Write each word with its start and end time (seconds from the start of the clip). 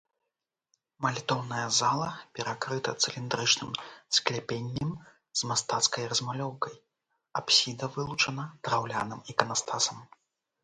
Малітоўная 1.05 1.65
зала 1.79 2.05
перакрыта 2.37 2.93
цыліндрычным 3.03 3.75
скляпеннем 4.19 4.95
з 5.41 5.49
мастацкай 5.51 6.07
размалёўкай, 6.13 6.75
апсіда 7.41 7.85
вылучана 7.99 8.47
драўляным 8.69 9.21
іканастасам. 9.35 9.97